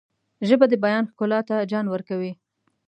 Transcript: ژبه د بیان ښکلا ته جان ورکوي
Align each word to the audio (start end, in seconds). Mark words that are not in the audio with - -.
ژبه 0.47 0.65
د 0.69 0.73
بیان 0.83 1.03
ښکلا 1.11 1.39
ته 1.49 1.55
جان 1.71 1.85
ورکوي 1.89 2.31